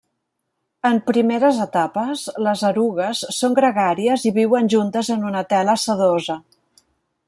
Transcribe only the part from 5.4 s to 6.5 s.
tela sedosa.